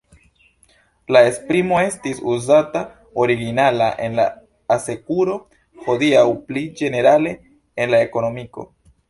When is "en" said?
4.07-4.17, 7.85-7.95